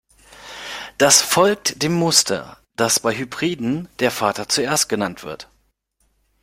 [0.97, 5.47] Das folgt dem Muster, dass bei Hybriden der Vater zuerst genannt wird.